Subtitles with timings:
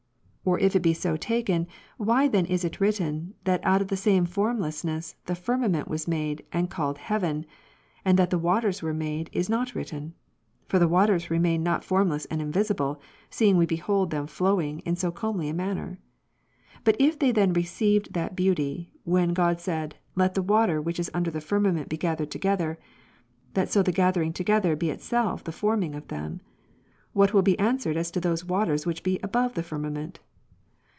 [0.43, 1.67] Or if it be so taken;
[1.97, 6.43] why* then is it written, that out of the same formlessness, the firmament was made,
[6.51, 7.45] and called heaven;
[8.03, 10.15] and that the ivaters were made, is not written?
[10.67, 15.11] For the waters remain not formless and invisible, seeing we behold them flowing in so
[15.11, 15.99] comely a manner.
[16.83, 19.93] But if they then received that beauty, when God said.
[20.15, 22.79] Let the water which is under the firmament be gathered together,
[23.53, 26.41] that so the gathering together, be itself the forming of them;
[27.13, 30.19] what will be answered as to those ivaters which he above the firmament